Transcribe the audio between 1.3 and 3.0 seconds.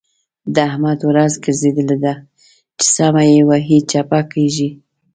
ګرځېدل ده؛ چې